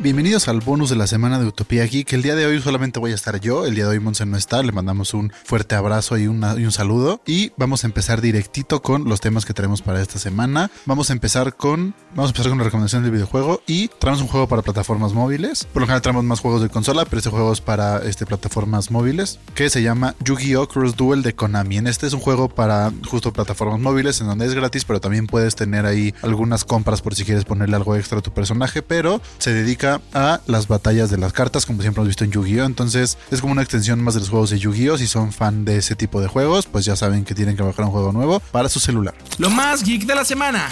Bienvenidos 0.00 0.46
al 0.46 0.60
bonus 0.60 0.90
de 0.90 0.96
la 0.96 1.08
semana 1.08 1.40
de 1.40 1.46
Utopía 1.46 1.84
Geek. 1.84 2.12
El 2.12 2.22
día 2.22 2.36
de 2.36 2.46
hoy 2.46 2.60
solamente 2.62 3.00
voy 3.00 3.10
a 3.10 3.16
estar 3.16 3.40
yo. 3.40 3.66
El 3.66 3.74
día 3.74 3.82
de 3.84 3.90
hoy 3.90 3.98
Monse 4.00 4.24
no 4.26 4.36
está. 4.36 4.62
Le 4.62 4.70
mandamos 4.70 5.12
un 5.12 5.32
fuerte 5.44 5.74
abrazo 5.74 6.16
y, 6.16 6.28
una- 6.28 6.54
y 6.54 6.64
un 6.64 6.70
saludo. 6.70 7.20
Y 7.26 7.50
vamos 7.56 7.82
a 7.82 7.88
empezar 7.88 8.20
directito 8.20 8.80
con 8.80 9.06
los 9.08 9.20
temas 9.20 9.44
que 9.44 9.54
tenemos 9.54 9.82
para 9.82 10.00
esta 10.00 10.20
semana. 10.20 10.70
Vamos 10.86 11.10
a 11.10 11.14
empezar 11.14 11.56
con. 11.56 11.94
Vamos 12.14 12.28
a 12.28 12.30
empezar 12.30 12.48
con 12.50 12.58
la 12.58 12.64
recomendación 12.64 13.02
del 13.02 13.10
videojuego. 13.10 13.60
Y 13.66 13.88
traemos 13.88 14.22
un 14.22 14.28
juego 14.28 14.46
para 14.46 14.62
plataformas 14.62 15.14
móviles. 15.14 15.64
Por 15.64 15.82
lo 15.82 15.86
general 15.86 16.00
traemos 16.02 16.22
más 16.22 16.38
juegos 16.38 16.62
de 16.62 16.68
consola, 16.68 17.04
pero 17.04 17.18
este 17.18 17.30
juego 17.30 17.52
es 17.52 17.60
para 17.60 17.98
este, 17.98 18.24
plataformas 18.24 18.92
móviles. 18.92 19.40
Que 19.56 19.68
se 19.68 19.82
llama 19.82 20.14
Yu-Gi-Oh! 20.24 20.68
Cross 20.68 20.94
Duel 20.94 21.24
de 21.24 21.34
Konami. 21.34 21.76
En 21.78 21.88
este 21.88 22.06
es 22.06 22.12
un 22.12 22.20
juego 22.20 22.48
para 22.48 22.92
justo 23.10 23.32
plataformas 23.32 23.80
móviles, 23.80 24.20
en 24.20 24.28
donde 24.28 24.46
es 24.46 24.54
gratis, 24.54 24.84
pero 24.84 25.00
también 25.00 25.26
puedes 25.26 25.56
tener 25.56 25.86
ahí 25.86 26.14
algunas 26.22 26.64
compras 26.64 27.02
por 27.02 27.16
si 27.16 27.24
quieres 27.24 27.44
ponerle 27.44 27.74
algo 27.74 27.96
extra 27.96 28.20
a 28.20 28.22
tu 28.22 28.30
personaje. 28.32 28.80
Pero 28.82 29.20
se 29.38 29.52
dedica 29.52 29.87
a 30.14 30.40
las 30.46 30.68
batallas 30.68 31.10
de 31.10 31.18
las 31.18 31.32
cartas, 31.32 31.66
como 31.66 31.82
siempre 31.82 32.00
hemos 32.00 32.08
visto 32.08 32.24
en 32.24 32.30
Yu-Gi-Oh! 32.30 32.64
Entonces 32.64 33.18
es 33.30 33.40
como 33.40 33.52
una 33.52 33.62
extensión 33.62 34.02
más 34.02 34.14
de 34.14 34.20
los 34.20 34.28
juegos 34.28 34.50
de 34.50 34.58
Yu-Gi-Oh! 34.58 34.98
Si 34.98 35.06
son 35.06 35.32
fan 35.32 35.64
de 35.64 35.78
ese 35.78 35.96
tipo 35.96 36.20
de 36.20 36.28
juegos, 36.28 36.66
pues 36.66 36.84
ya 36.84 36.96
saben 36.96 37.24
que 37.24 37.34
tienen 37.34 37.56
que 37.56 37.62
bajar 37.62 37.84
un 37.84 37.90
juego 37.90 38.12
nuevo 38.12 38.40
para 38.52 38.68
su 38.68 38.80
celular. 38.80 39.14
Lo 39.38 39.50
más 39.50 39.82
geek 39.82 40.04
de 40.06 40.14
la 40.14 40.24
semana. 40.24 40.68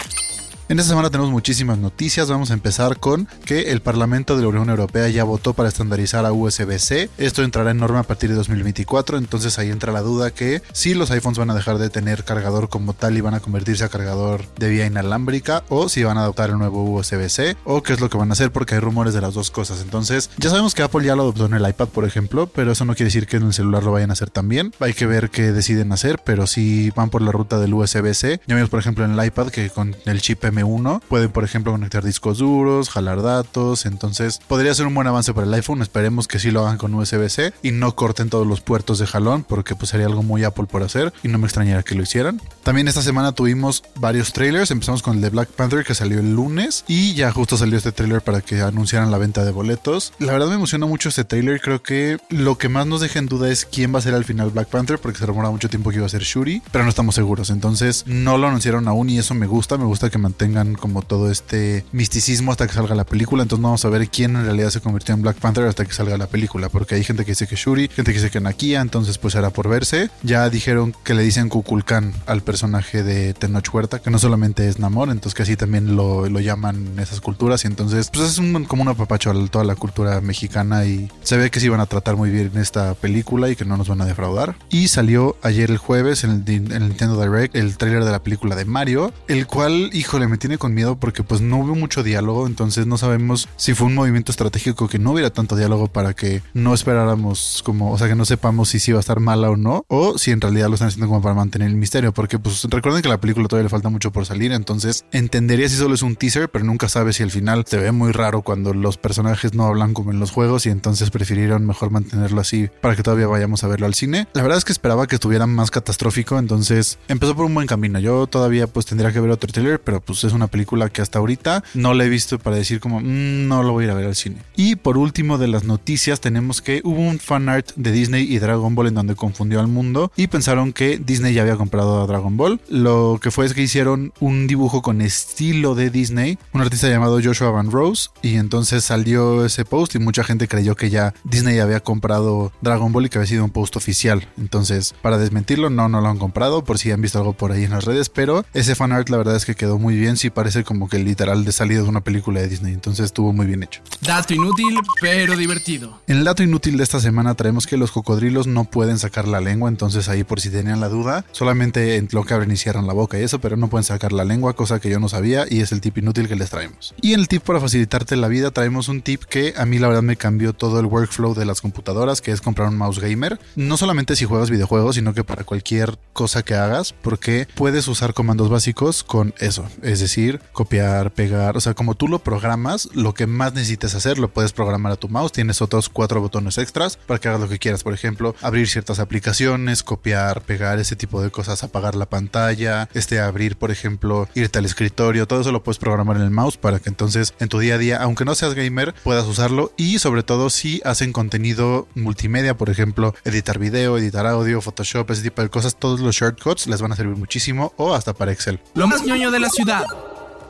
En 0.69 0.81
esta 0.81 0.89
semana 0.91 1.11
tenemos 1.11 1.31
muchísimas 1.31 1.79
noticias. 1.79 2.29
Vamos 2.29 2.51
a 2.51 2.55
empezar 2.55 2.99
con 2.99 3.29
que 3.45 3.71
el 3.71 3.83
Parlamento 3.83 4.35
de 4.35 4.43
la 4.43 4.49
Unión 4.49 4.69
Europea 4.69 5.09
ya 5.09 5.23
votó 5.23 5.55
para 5.55 5.69
estandarizar 5.69 6.27
a 6.27 6.33
USB-C. 6.33 7.09
Esto 7.19 7.45
entrará 7.45 7.71
en 7.71 7.77
norma 7.77 8.01
a 8.01 8.03
partir 8.03 8.31
de 8.31 8.35
2024. 8.35 9.19
Entonces 9.19 9.61
ahí 9.61 9.71
entra 9.71 9.93
la 9.93 10.01
duda 10.01 10.33
que 10.33 10.63
si 10.73 10.95
los 10.95 11.13
iPhones 11.13 11.39
van 11.39 11.51
a 11.51 11.55
dejar 11.55 11.79
de 11.79 11.89
tener 11.89 12.25
cargador 12.25 12.69
como 12.69 12.95
tal 12.95 13.17
y 13.17 13.21
van 13.21 13.35
a 13.35 13.39
convertirse 13.39 13.85
a 13.85 13.89
cargador 13.89 14.45
de 14.57 14.69
vía 14.69 14.87
inalámbrica 14.87 15.63
o 15.69 15.89
si 15.89 16.03
van 16.03 16.19
a 16.19 16.23
adoptar 16.23 16.51
el 16.51 16.59
nuevo 16.59 16.83
USB-C 16.83 17.57
o 17.63 17.85
qué 17.85 17.93
es 17.93 18.01
lo 18.01 18.11
que 18.11 18.19
van 18.19 18.31
a 18.31 18.33
hacer 18.33 18.51
porque 18.51 18.75
hay 18.75 18.81
rumores 18.81 19.15
de 19.15 19.21
las 19.21 19.35
dos 19.35 19.53
cosas. 19.53 19.81
Entonces 19.83 20.31
ya 20.37 20.51
sabemos 20.51 20.75
que 20.75 20.83
Apple 20.83 21.05
ya 21.05 21.15
lo 21.15 21.23
adoptó 21.23 21.47
en 21.47 21.55
el 21.55 21.69
iPad, 21.69 21.91
por 21.91 22.05
ejemplo, 22.05 22.49
pero 22.49 22.73
eso 22.73 22.85
no 22.85 22.97
quiere 22.97 23.07
decir 23.07 23.29
que 23.29 23.37
en 23.37 23.45
el 23.45 23.53
celular 23.53 23.85
lo 23.85 23.93
vayan 23.93 24.11
a 24.11 24.15
hacer 24.15 24.31
también. 24.31 24.75
Hay 24.81 24.95
que 24.95 25.07
ver 25.07 25.31
qué 25.31 25.53
deciden 25.53 25.93
hacer, 25.93 26.19
pero 26.25 26.49
si 26.49 26.91
van 26.91 27.11
por 27.11 27.23
la 27.23 27.31
ruta 27.31 27.61
del 27.61 27.73
USB-C, 27.73 28.41
ya 28.49 28.55
vimos 28.57 28.69
por 28.69 28.81
ejemplo 28.81 29.05
en 29.05 29.17
el 29.17 29.25
iPad 29.25 29.51
que 29.51 29.71
con 29.71 29.95
el 30.07 30.21
chip 30.21 30.45
M1 30.57 31.01
pueden 31.09 31.31
por 31.31 31.45
ejemplo 31.45 31.73
conectar 31.73 32.05
discos 32.05 32.39
duros, 32.39 32.89
jalar 32.89 33.23
datos, 33.23 33.87
entonces 33.87 34.41
podría 34.47 34.75
ser 34.75 34.87
un 34.87 34.95
buen 34.95 35.07
avance 35.07 35.35
para 35.35 35.47
el 35.47 35.55
iPhone, 35.55 35.83
esperemos 35.83 36.29
que 36.29 36.39
sí 36.39 36.51
lo 36.51 36.65
hagan 36.65 36.79
con 36.79 36.95
USB-C 36.95 37.53
y 37.63 37.73
no 37.73 37.95
corten 37.95 38.31
todos 38.31 38.47
los 38.47 38.61
puertos 38.61 38.99
de 38.99 39.07
jalón 39.07 39.45
porque 39.45 39.75
pues 39.75 39.91
sería 39.91 40.07
algo 40.07 40.23
muy 40.23 40.45
Apple 40.45 40.67
por 40.67 40.83
hacer 40.83 41.13
y 41.23 41.29
no 41.29 41.39
me 41.39 41.47
extrañaría 41.47 41.83
que 41.83 41.95
lo 41.95 42.03
hicieran. 42.03 42.41
También 42.63 42.89
esta 42.89 43.03
semana 43.03 43.33
tuvimos 43.33 43.83
varios 43.97 44.33
trailers, 44.33 44.71
empezamos 44.71 45.03
con 45.03 45.17
el 45.17 45.21
de 45.21 45.31
Black 45.31 45.51
Panther 45.51 45.85
que 45.85 45.95
salió 45.95 46.21
el 46.21 46.35
lunes 46.35 46.85
y 46.89 47.15
ya 47.15 47.31
justo 47.31 47.57
salió 47.57 47.77
este 47.77 47.93
trailer 47.93 48.23
para 48.23 48.41
que 48.41 48.61
anunciaran 48.61 49.11
la 49.11 49.19
venta 49.19 49.45
de 49.45 49.51
boletos. 49.51 50.13
La 50.19 50.33
verdad 50.33 50.49
me 50.49 50.55
emociona 50.55 50.87
mucho 50.87 51.09
este 51.09 51.25
trailer, 51.25 51.61
creo 51.61 51.83
que 51.83 52.19
lo 52.31 52.59
que 52.59 52.69
más 52.69 52.87
nos 52.87 53.01
deja 53.01 53.19
en 53.19 53.27
duda 53.27 53.51
es 53.51 53.65
quién 53.65 53.95
va 53.95 53.99
a 53.99 54.03
ser 54.03 54.15
al 54.15 54.25
final 54.25 54.51
Black 54.51 54.69
Panther 54.69 54.99
porque 54.99 55.19
se 55.19 55.27
rumora 55.27 55.51
mucho 55.51 55.69
tiempo 55.69 55.91
que 55.91 55.97
iba 55.97 56.07
a 56.07 56.11
ser 56.11 56.23
Shuri, 56.23 56.63
pero 56.73 56.85
no 56.85 56.91
estamos 56.91 57.15
seguros, 57.15 57.51
entonces 57.51 58.05
no 58.07 58.39
lo 58.39 58.49
anunciaron 58.49 58.89
aún 58.89 59.11
y 59.11 59.19
eso 59.19 59.35
me 59.35 59.47
gusta, 59.47 59.79
me 59.79 59.85
gusta 59.85 60.11
que 60.11 60.19
mantengan 60.19 60.46
como 60.79 61.03
todo 61.03 61.31
este 61.31 61.85
misticismo 61.93 62.53
hasta 62.53 62.67
que 62.67 62.73
salga 62.73 62.95
la 62.95 63.05
película, 63.05 63.43
entonces 63.43 63.63
no 63.63 63.69
vamos 63.69 63.85
a 63.85 63.89
ver 63.89 64.09
quién 64.09 64.37
en 64.37 64.45
realidad 64.45 64.71
se 64.71 64.81
convirtió 64.81 65.15
en 65.15 65.23
Black 65.23 65.37
Panther 65.39 65.65
hasta 65.65 65.85
que 65.85 65.93
salga 65.93 66.17
la 66.17 66.27
película, 66.27 66.69
porque 66.69 66.95
hay 66.95 67.05
gente 67.05 67.25
que 67.25 67.33
dice 67.33 67.47
que 67.47 67.57
Shuri, 67.57 67.89
gente 67.89 68.13
que 68.13 68.19
dice 68.19 68.31
que 68.31 68.41
Nakia, 68.41 68.81
entonces 68.81 69.19
pues 69.19 69.33
será 69.35 69.51
por 69.51 69.69
verse. 69.69 70.11
Ya 70.23 70.49
dijeron 70.51 70.95
que 71.05 71.15
le 71.15 71.23
dicen 71.23 71.49
Kukulkan 71.49 72.13
al 72.27 72.43
personaje 72.43 73.03
de 73.03 73.35
Tenoch 73.35 73.73
Huerta, 73.73 74.01
que 74.01 74.11
no 74.11 74.19
solamente 74.19 74.69
es 74.69 74.79
Namor, 74.79 75.11
entonces 75.11 75.35
que 75.35 75.43
así 75.43 75.57
también 75.57 75.97
lo, 75.97 76.29
lo 76.29 76.41
llaman 76.41 76.99
esas 76.99 77.21
culturas 77.21 77.65
y 77.65 77.67
entonces 77.67 78.11
pues 78.13 78.31
es 78.31 78.39
un, 78.39 78.65
como 78.65 78.83
un 78.83 78.89
apapacho 78.89 79.31
a 79.31 79.47
toda 79.49 79.65
la 79.65 79.75
cultura 79.75 80.21
mexicana 80.21 80.85
y 80.85 81.11
se 81.23 81.37
ve 81.37 81.51
que 81.51 81.61
sí 81.61 81.69
van 81.69 81.81
a 81.81 81.87
tratar 81.87 82.17
muy 82.17 82.31
bien 82.31 82.53
esta 82.57 82.95
película 82.95 83.49
y 83.49 83.57
que 83.57 83.65
no 83.65 83.77
nos 83.77 83.89
van 83.89 84.01
a 84.03 84.07
defraudar. 84.07 84.57
Y 84.71 84.89
salió 84.89 85.37
ayer 85.43 85.71
el 85.71 85.79
jueves 85.79 86.25
en 86.25 86.45
el, 86.47 86.89
Nintendo 86.89 87.21
Direct 87.21 87.55
el 87.55 87.77
tráiler 87.77 88.05
de 88.05 88.11
la 88.11 88.23
película 88.23 88.57
de 88.57 88.65
Mario, 88.65 89.13
el 89.29 89.47
cual, 89.47 89.91
híjole, 89.93 90.29
me 90.29 90.36
tiene 90.39 90.59
con 90.59 90.75
miedo 90.75 90.99
porque 90.99 91.23
pues 91.23 91.41
no 91.41 91.59
hubo 91.59 91.75
mucho 91.75 92.03
diálogo, 92.03 92.47
entonces 92.47 92.87
no 92.87 92.99
sabemos 92.99 93.49
si 93.57 93.75
fue 93.75 93.87
un 93.87 93.95
movimiento 93.95 94.33
estratégico 94.33 94.89
que 94.89 94.99
no 94.99 95.13
hubiera 95.13 95.31
tanto 95.31 95.57
diálogo 95.57 95.89
para 95.89 96.15
que 96.15 96.43
no 96.55 96.75
esperáramos 96.75 97.63
como, 97.65 97.93
o 97.93 97.99
sea, 97.99 98.09
que 98.09 98.15
no 98.15 98.25
sepamos 98.25 98.69
si 98.71 98.79
sí 98.79 98.91
iba 98.91 98.99
a 98.99 99.01
estar 99.01 99.21
mala 99.21 99.51
o 99.51 99.57
no, 99.57 99.85
o 99.89 100.19
si 100.19 100.31
en 100.31 100.41
realidad 100.41 100.69
lo 100.69 100.75
están 100.75 100.89
haciendo 100.89 101.09
como 101.09 101.23
para 101.23 101.35
mantener 101.35 101.69
el 101.69 101.77
misterio, 101.77 102.13
porque 102.13 102.39
pues 102.39 102.65
recuerden 102.65 103.03
que 103.03 103.09
la 103.09 103.21
película 103.21 103.49
todavía 103.49 103.65
le 103.65 103.71
falta 103.71 103.89
mucho 103.89 104.13
por 104.13 104.27
salir, 104.27 104.53
entonces 104.53 105.05
entendería 105.13 105.69
si 105.69 105.77
solo 105.77 105.95
es 105.95 106.03
un 106.03 106.17
teaser, 106.17 106.49
pero 106.49 106.65
nunca 106.65 106.89
sabes 106.89 107.17
si 107.17 107.23
al 107.23 107.31
final 107.31 107.65
se 107.67 107.79
ve 107.79 107.93
muy 107.93 108.13
raro 108.13 108.43
cuando 108.43 108.75
los 108.75 108.97
personajes 108.97 109.55
no 109.55 109.65
hablan 109.67 109.95
como 109.95 110.11
en 110.11 110.21
los 110.21 110.31
juegos 110.31 110.67
y 110.67 110.71
entonces 110.71 111.11
prefirieron 111.11 111.67
mejor 111.67 111.91
mantenerlo 111.91 112.41
así 112.41 112.69
para 112.81 112.97
que 112.97 113.03
todavía 113.03 113.27
vayamos 113.27 113.65
a 113.65 113.69
verlo 113.69 113.87
al 113.87 113.95
cine. 113.95 114.29
La 114.33 114.43
verdad 114.43 114.59
es 114.59 114.65
que 114.65 114.73
esperaba 114.73 115.07
que 115.07 115.17
estuviera 115.17 115.47
más 115.47 115.71
catastrófico, 115.71 116.39
entonces 116.39 116.99
empezó 117.09 117.35
por 117.35 117.45
un 117.45 117.55
buen 117.55 117.67
camino. 117.67 117.99
Yo 117.99 118.27
todavía 118.27 118.67
pues 118.67 118.87
tendría 118.87 119.13
que 119.13 119.21
ver 119.21 119.31
otro 119.31 119.53
trailer, 119.53 119.81
pero 119.81 120.01
pues 120.01 120.25
es 120.27 120.33
una 120.35 120.47
película 120.49 120.89
que 120.89 121.03
hasta 121.03 121.19
ahorita 121.19 121.63
no 121.75 121.95
la 121.95 122.05
he 122.05 122.09
visto 122.09 122.39
para 122.39 122.57
decir 122.57 122.81
como 122.81 123.01
"Mm, 123.01 123.49
no 123.49 123.63
lo 123.63 123.73
voy 123.73 123.85
a 123.85 123.87
ir 123.87 123.91
a 123.91 123.95
ver 123.95 124.07
al 124.07 124.15
cine. 124.17 124.37
Y 124.57 124.77
por 124.77 124.99
último 124.99 125.39
de 125.39 125.49
las 125.49 125.65
noticias 125.65 126.21
tenemos 126.21 126.63
que 126.63 126.81
hubo 126.85 127.01
un 127.01 127.19
fan 127.19 127.49
art 127.49 127.71
de 127.77 127.93
Disney 127.93 128.25
y 128.33 128.39
Dragon 128.39 128.75
Ball 128.75 128.89
en 128.89 128.95
donde 128.95 129.15
confundió 129.15 129.61
al 129.61 129.69
mundo 129.69 130.13
y 130.17 130.27
pensaron 130.27 130.73
que 130.73 130.99
Disney 130.99 131.35
ya 131.35 131.43
había 131.43 131.57
comprado 131.57 132.03
a 132.03 132.07
Dragon 132.07 132.37
Ball. 132.37 132.61
Lo 132.69 133.19
que 133.23 133.31
fue 133.31 133.47
es 133.47 133.55
que 133.55 133.63
hicieron 133.63 134.13
un 134.21 134.47
dibujo 134.47 134.83
con 134.83 135.01
estilo 135.01 135.75
de 135.75 135.91
Disney, 135.91 136.39
un 136.53 136.61
artista 136.61 136.89
llamado 136.89 137.21
Joshua 137.23 137.51
Van 137.51 137.71
Rose 137.71 138.11
y 138.23 138.37
entonces 138.37 138.85
salió 138.85 139.45
ese 139.45 139.65
post 139.65 139.95
y 139.95 139.99
mucha 139.99 140.25
gente 140.25 140.49
creyó 140.49 140.75
que 140.77 140.91
ya 140.91 141.15
Disney 141.25 141.59
había 141.59 141.81
comprado 141.81 142.53
Dragon 142.61 142.93
Ball 142.93 143.07
y 143.07 143.09
que 143.09 143.19
había 143.19 143.29
sido 143.29 143.45
un 143.45 143.51
post 143.51 143.77
oficial. 143.77 144.29
Entonces, 144.39 144.95
para 145.03 145.19
desmentirlo, 145.19 145.71
no, 145.71 145.89
no 145.89 146.01
lo 146.01 146.09
han 146.09 146.19
comprado 146.19 146.65
por 146.65 146.79
si 146.79 146.91
han 146.91 147.01
visto 147.01 147.19
algo 147.19 147.33
por 147.35 147.53
ahí 147.53 147.65
en 147.65 147.71
las 147.71 147.85
redes, 147.85 148.09
pero 148.09 148.45
ese 148.55 148.75
fan 148.75 148.93
art 148.93 149.09
la 149.09 149.17
verdad 149.19 149.37
es 149.37 149.45
que 149.45 149.55
quedó 149.55 149.79
muy 149.79 149.97
bien, 149.97 150.16
sí 150.17 150.31
parece 150.31 150.65
como 150.65 150.89
que 150.89 150.99
literal 150.99 151.45
de 151.45 151.53
salida 151.53 151.83
de 151.83 151.89
una 151.89 152.03
película 152.03 152.41
de 152.41 152.49
Disney, 152.49 152.75
entonces 152.75 153.07
estuvo 153.07 153.33
muy 153.33 153.47
bien 153.47 153.63
hecho. 153.63 153.81
Dato 154.01 154.35
inútil, 154.35 154.79
pero 155.01 155.37
divertido. 155.37 156.01
En 156.07 156.19
el 156.19 156.25
dato 156.25 156.43
inútil 156.43 156.77
de 156.77 156.85
esta 156.85 157.01
semana 157.01 157.35
traemos 157.35 157.67
que 157.67 157.77
los 157.77 157.93
cocodrilos 157.93 158.47
no 158.47 158.65
pueden 158.65 158.99
sacar 158.99 159.29
la 159.29 159.41
lengua, 159.41 159.69
entonces 159.69 160.09
ahí 160.09 160.25
por 160.25 160.41
si 160.41 160.51
tenían 160.51 160.81
la 160.81 160.89
duda, 160.89 161.25
solamente 161.33 161.97
en 161.97 162.09
lo 162.13 162.25
que 162.25 162.35
abren 162.35 162.51
y 162.51 162.57
cierran 162.57 162.87
la 162.87 162.93
boca 162.93 163.19
y 163.19 163.23
eso, 163.23 163.41
pero 163.41 163.57
no 163.57 163.69
pueden 163.69 163.85
sacar 163.85 164.13
la 164.13 164.25
lengua, 164.25 164.55
cosa 164.55 164.81
que 164.81 164.91
yo 164.91 165.01
no 165.01 165.09
sabía 165.09 165.47
y 165.49 165.61
es 165.61 165.73
el 165.73 165.81
tip 165.81 165.99
inútil 165.99 166.29
que 166.29 166.37
les 166.37 166.51
traemos. 166.51 166.95
Y 167.01 167.13
en 167.13 167.21
el 167.21 167.29
tip 167.29 167.43
para 167.43 167.61
facilitarte 167.61 168.17
la 168.17 168.29
vida 168.29 168.51
traemos 168.51 168.89
un 168.89 169.03
tip 169.03 169.25
que 169.25 169.55
a 169.57 169.67
mí 169.67 169.79
la 169.79 169.89
verdad 169.89 170.03
me 170.03 170.17
cambió 170.17 170.53
todo 170.53 170.81
el 170.81 170.87
workflow 170.87 171.35
de 171.35 171.45
las 171.45 171.61
computadoras, 171.61 172.21
que 172.21 172.33
es 172.33 172.41
comprar 172.41 172.69
un 172.69 172.77
mouse 172.77 172.99
gamer, 172.99 173.39
no 173.55 173.77
solamente 173.77 174.17
si 174.17 174.25
juegas 174.25 174.51
videojuegos, 174.51 174.97
sino 174.97 175.15
que 175.15 175.25
para 175.25 175.45
cualquier 175.45 175.99
cosa 176.13 176.43
que 176.43 176.55
hagas, 176.55 176.93
porque 176.93 177.47
puedes 177.55 177.89
usar 177.89 178.15
comandos 178.15 178.49
básicos 178.49 179.03
con 179.03 179.35
eso, 179.39 179.67
es 179.83 180.01
decir, 180.01 180.06
copiar, 180.53 181.13
pegar, 181.13 181.57
o 181.57 181.61
sea, 181.61 181.75
como 181.75 181.95
tú 181.95 182.09
lo 182.09 182.21
programas, 182.21 182.89
lo 182.95 183.15
que 183.15 183.27
más 183.27 183.55
necesites 183.55 183.95
hacer 183.95 184.19
lo 184.19 184.29
puedes 184.29 184.53
programar 184.53 184.93
a 184.93 184.97
tu 184.97 185.09
mouse, 185.09 185.33
tienes 185.33 185.61
otros 185.61 185.89
cuatro 185.89 186.21
botones 186.21 186.59
extras 186.59 186.97
para 186.97 187.21
que 187.21 187.29
hagas 187.29 187.41
lo 187.41 187.49
que 187.49 187.59
quieras, 187.59 187.83
por 187.83 187.93
ejemplo, 187.93 188.35
abrir 188.41 188.69
ciertas 188.69 188.99
aplicaciones, 188.99 189.83
copiar, 189.83 190.43
pegar, 190.43 190.79
ese 190.79 190.97
tipo 190.97 191.23
de 191.23 191.31
cosas, 191.31 191.63
apagar 191.63 191.95
la 191.95 192.07
pantalla, 192.07 192.89
este 192.95 193.21
abrir, 193.21 193.57
por 193.57 193.71
ejemplo, 193.71 194.29
irte 194.35 194.59
al 194.59 194.65
escritorio, 194.65 195.27
todo 195.27 195.41
eso 195.41 195.53
lo 195.53 195.63
puedes 195.63 195.79
programar 195.79 196.17
en 196.17 196.23
el 196.23 196.31
mouse 196.31 196.57
para 196.57 196.79
que 196.79 196.89
entonces 196.89 197.35
en 197.41 197.49
tu 197.49 197.59
día 197.59 197.75
a 197.75 197.79
día, 197.79 197.97
aunque 197.99 198.25
no 198.25 198.35
seas 198.35 198.55
gamer, 198.55 198.95
puedas 199.03 199.27
usarlo 199.27 199.73
y 199.77 199.99
sobre 199.99 200.23
todo 200.23 200.51
si 200.51 200.81
hacen 200.85 201.13
contenido 201.13 201.89
multimedia, 201.95 202.57
por 202.57 202.71
ejemplo, 202.71 203.15
editar 203.25 203.59
video, 203.59 203.99
editar 203.99 204.27
audio, 204.27 204.61
Photoshop, 204.61 205.11
ese 205.11 205.23
tipo 205.23 205.43
de 205.43 205.49
cosas, 205.49 205.77
todos 205.77 206.01
los 206.01 206.15
shortcuts 206.15 206.67
les 206.67 206.81
van 206.81 206.93
a 206.93 206.97
servir 206.97 207.17
muchísimo 207.17 207.73
o 207.77 207.95
hasta 207.95 208.13
para 208.13 208.33
Excel. 208.33 208.61
Lo 208.75 208.87
más 208.87 209.03
ñoño 209.03 209.31
de 209.31 209.41
la 209.41 209.51
ciudad. 209.51 209.85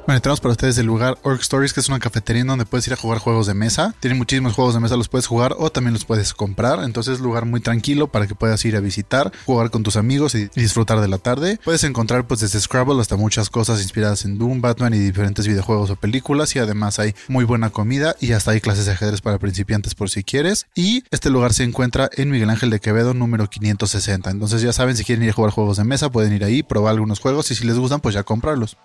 Bueno, 0.06 0.20
tenemos 0.20 0.38
para 0.38 0.52
ustedes 0.52 0.78
el 0.78 0.86
lugar 0.86 1.18
Orc 1.24 1.40
Stories, 1.40 1.72
que 1.72 1.80
es 1.80 1.88
una 1.88 1.98
cafetería 1.98 2.42
en 2.42 2.46
donde 2.46 2.64
puedes 2.64 2.86
ir 2.86 2.92
a 2.92 2.96
jugar 2.96 3.18
juegos 3.18 3.48
de 3.48 3.54
mesa. 3.54 3.92
Tienen 3.98 4.18
muchísimos 4.18 4.54
juegos 4.54 4.74
de 4.74 4.78
mesa, 4.78 4.96
los 4.96 5.08
puedes 5.08 5.26
jugar 5.26 5.56
o 5.58 5.68
también 5.70 5.94
los 5.94 6.04
puedes 6.04 6.32
comprar. 6.32 6.84
Entonces 6.84 7.18
lugar 7.18 7.44
muy 7.44 7.58
tranquilo 7.58 8.06
para 8.06 8.28
que 8.28 8.36
puedas 8.36 8.64
ir 8.64 8.76
a 8.76 8.80
visitar, 8.80 9.32
jugar 9.46 9.70
con 9.70 9.82
tus 9.82 9.96
amigos 9.96 10.36
y 10.36 10.46
disfrutar 10.54 11.00
de 11.00 11.08
la 11.08 11.18
tarde. 11.18 11.58
Puedes 11.64 11.82
encontrar 11.82 12.24
pues 12.28 12.38
desde 12.38 12.60
Scrabble 12.60 13.00
hasta 13.00 13.16
muchas 13.16 13.50
cosas 13.50 13.82
inspiradas 13.82 14.24
en 14.24 14.38
Doom, 14.38 14.60
Batman 14.60 14.94
y 14.94 14.98
diferentes 14.98 15.48
videojuegos 15.48 15.90
o 15.90 15.96
películas. 15.96 16.54
Y 16.54 16.60
además 16.60 17.00
hay 17.00 17.16
muy 17.26 17.44
buena 17.44 17.70
comida 17.70 18.14
y 18.20 18.30
hasta 18.30 18.52
hay 18.52 18.60
clases 18.60 18.86
de 18.86 18.92
ajedrez 18.92 19.22
para 19.22 19.40
principiantes 19.40 19.96
por 19.96 20.08
si 20.08 20.22
quieres. 20.22 20.68
Y 20.76 21.02
este 21.10 21.30
lugar 21.30 21.52
se 21.52 21.64
encuentra 21.64 22.08
en 22.12 22.30
Miguel 22.30 22.50
Ángel 22.50 22.70
de 22.70 22.78
Quevedo 22.78 23.12
número 23.12 23.50
560. 23.50 24.30
Entonces 24.30 24.62
ya 24.62 24.72
saben, 24.72 24.96
si 24.96 25.02
quieren 25.02 25.24
ir 25.24 25.30
a 25.30 25.32
jugar 25.32 25.50
juegos 25.50 25.78
de 25.78 25.84
mesa, 25.84 26.12
pueden 26.12 26.32
ir 26.32 26.44
ahí, 26.44 26.62
probar 26.62 26.92
algunos 26.92 27.18
juegos 27.18 27.50
y 27.50 27.56
si 27.56 27.64
les 27.64 27.76
gustan, 27.76 27.98
pues 27.98 28.14
ya 28.14 28.22
comprarlos. 28.22 28.76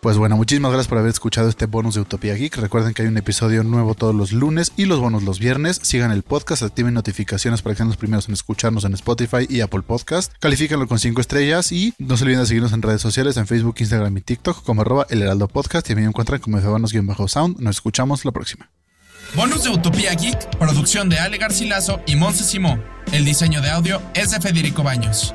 Pues 0.00 0.16
bueno, 0.16 0.34
muchísimas 0.36 0.72
gracias 0.72 0.88
por 0.88 0.96
haber 0.96 1.10
escuchado 1.10 1.50
este 1.50 1.66
bonus 1.66 1.94
de 1.94 2.00
Utopía 2.00 2.34
Geek. 2.34 2.56
Recuerden 2.56 2.94
que 2.94 3.02
hay 3.02 3.08
un 3.08 3.18
episodio 3.18 3.62
nuevo 3.64 3.94
todos 3.94 4.14
los 4.14 4.32
lunes 4.32 4.72
y 4.78 4.86
los 4.86 4.98
bonos 4.98 5.24
los 5.24 5.38
viernes. 5.38 5.78
Sigan 5.82 6.10
el 6.10 6.22
podcast, 6.22 6.62
activen 6.62 6.94
notificaciones 6.94 7.60
para 7.60 7.74
que 7.74 7.78
sean 7.78 7.88
los 7.88 7.98
primeros 7.98 8.26
en 8.26 8.32
escucharnos 8.32 8.84
en 8.84 8.94
Spotify 8.94 9.46
y 9.46 9.60
Apple 9.60 9.82
Podcast. 9.82 10.32
Califíquenlo 10.40 10.88
con 10.88 10.98
5 10.98 11.20
estrellas 11.20 11.70
y 11.70 11.92
no 11.98 12.16
se 12.16 12.24
olviden 12.24 12.40
de 12.40 12.46
seguirnos 12.46 12.72
en 12.72 12.80
redes 12.80 13.02
sociales, 13.02 13.36
en 13.36 13.46
Facebook, 13.46 13.74
Instagram 13.78 14.16
y 14.16 14.22
TikTok 14.22 14.64
como 14.64 14.80
arroba 14.80 15.06
el 15.10 15.20
Heraldo 15.20 15.48
Podcast 15.48 15.90
y 15.90 15.92
a 15.92 15.96
mí 15.96 16.00
me 16.00 16.08
encuentran 16.08 16.40
como 16.40 16.58
febanos-sound. 16.58 17.60
Nos 17.60 17.76
escuchamos 17.76 18.24
la 18.24 18.32
próxima. 18.32 18.70
Bonus 19.36 19.64
de 19.64 19.68
Utopía 19.68 20.14
Geek, 20.14 20.56
producción 20.56 21.10
de 21.10 21.18
Ale 21.18 21.36
Garcilaso 21.36 22.00
y 22.06 22.16
Monse 22.16 22.44
Simón. 22.44 22.82
El 23.12 23.26
diseño 23.26 23.60
de 23.60 23.68
audio 23.68 24.00
es 24.14 24.30
de 24.30 24.40
Federico 24.40 24.82
Baños. 24.82 25.34